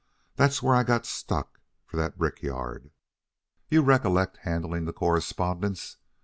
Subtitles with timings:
[0.35, 2.89] That's where I got stuck for that brick yard.
[3.69, 5.97] You recollect handling the correspondence.